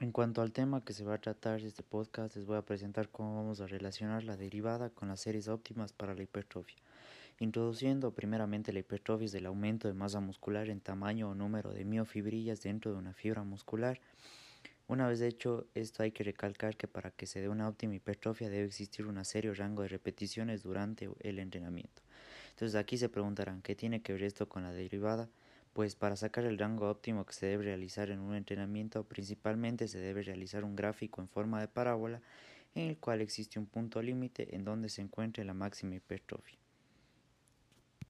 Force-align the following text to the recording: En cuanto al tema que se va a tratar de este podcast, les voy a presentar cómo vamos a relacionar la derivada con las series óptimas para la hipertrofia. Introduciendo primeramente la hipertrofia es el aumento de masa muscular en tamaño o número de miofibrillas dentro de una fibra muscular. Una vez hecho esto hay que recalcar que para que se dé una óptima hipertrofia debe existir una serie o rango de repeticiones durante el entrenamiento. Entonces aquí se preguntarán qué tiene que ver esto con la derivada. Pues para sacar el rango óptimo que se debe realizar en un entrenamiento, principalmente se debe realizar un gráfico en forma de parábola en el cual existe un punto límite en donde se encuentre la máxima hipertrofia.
En 0.00 0.12
cuanto 0.12 0.40
al 0.40 0.50
tema 0.50 0.82
que 0.82 0.94
se 0.94 1.04
va 1.04 1.12
a 1.12 1.20
tratar 1.20 1.60
de 1.60 1.68
este 1.68 1.82
podcast, 1.82 2.34
les 2.34 2.46
voy 2.46 2.56
a 2.56 2.62
presentar 2.62 3.10
cómo 3.10 3.36
vamos 3.36 3.60
a 3.60 3.66
relacionar 3.66 4.24
la 4.24 4.38
derivada 4.38 4.88
con 4.88 5.08
las 5.08 5.20
series 5.20 5.46
óptimas 5.46 5.92
para 5.92 6.14
la 6.14 6.22
hipertrofia. 6.22 6.78
Introduciendo 7.38 8.10
primeramente 8.10 8.72
la 8.72 8.78
hipertrofia 8.78 9.26
es 9.26 9.34
el 9.34 9.44
aumento 9.44 9.88
de 9.88 9.94
masa 9.94 10.20
muscular 10.20 10.70
en 10.70 10.80
tamaño 10.80 11.28
o 11.28 11.34
número 11.34 11.74
de 11.74 11.84
miofibrillas 11.84 12.62
dentro 12.62 12.92
de 12.92 12.96
una 12.96 13.12
fibra 13.12 13.44
muscular. 13.44 14.00
Una 14.88 15.06
vez 15.06 15.20
hecho 15.20 15.66
esto 15.74 16.02
hay 16.02 16.12
que 16.12 16.24
recalcar 16.24 16.78
que 16.78 16.88
para 16.88 17.10
que 17.10 17.26
se 17.26 17.42
dé 17.42 17.50
una 17.50 17.68
óptima 17.68 17.94
hipertrofia 17.94 18.48
debe 18.48 18.64
existir 18.64 19.04
una 19.04 19.24
serie 19.24 19.50
o 19.50 19.54
rango 19.54 19.82
de 19.82 19.88
repeticiones 19.88 20.62
durante 20.62 21.10
el 21.20 21.38
entrenamiento. 21.38 22.00
Entonces 22.52 22.74
aquí 22.74 22.96
se 22.96 23.10
preguntarán 23.10 23.60
qué 23.60 23.74
tiene 23.74 24.00
que 24.00 24.14
ver 24.14 24.22
esto 24.22 24.48
con 24.48 24.62
la 24.62 24.72
derivada. 24.72 25.28
Pues 25.72 25.96
para 25.96 26.16
sacar 26.16 26.44
el 26.44 26.58
rango 26.58 26.88
óptimo 26.90 27.26
que 27.26 27.32
se 27.32 27.46
debe 27.46 27.64
realizar 27.64 28.10
en 28.10 28.20
un 28.20 28.34
entrenamiento, 28.34 29.04
principalmente 29.04 29.88
se 29.88 29.98
debe 29.98 30.22
realizar 30.22 30.64
un 30.64 30.76
gráfico 30.76 31.20
en 31.20 31.28
forma 31.28 31.60
de 31.60 31.68
parábola 31.68 32.22
en 32.74 32.88
el 32.88 32.98
cual 32.98 33.20
existe 33.20 33.58
un 33.58 33.66
punto 33.66 34.02
límite 34.02 34.54
en 34.54 34.64
donde 34.64 34.88
se 34.88 35.02
encuentre 35.02 35.44
la 35.44 35.54
máxima 35.54 35.96
hipertrofia. 35.96 36.58